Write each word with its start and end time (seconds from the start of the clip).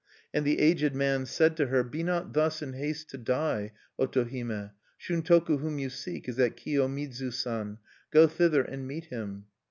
And 0.33 0.43
the 0.43 0.57
aged 0.59 0.95
man 0.95 1.27
said 1.27 1.55
to 1.57 1.67
her: 1.67 1.83
"Be 1.83 2.01
not 2.01 2.33
thus 2.33 2.63
in 2.63 2.73
haste 2.73 3.11
to 3.11 3.19
die, 3.19 3.71
Otohime! 3.99 4.71
Shuntoku 4.99 5.59
whom 5.59 5.77
you 5.77 5.91
seek 5.91 6.27
is 6.27 6.39
at 6.39 6.57
Kiyomidzu 6.57 7.31
San: 7.31 7.77
go 8.09 8.25
thither 8.25 8.63
and 8.63 8.87
meet 8.87 9.05
him." 9.05 9.45